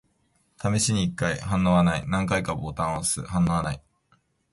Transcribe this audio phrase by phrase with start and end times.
[0.57, 1.37] 試しに一回。
[1.37, 2.03] 反応はない。
[2.07, 3.21] 何回かボタンを押す。
[3.21, 3.83] 反応はない。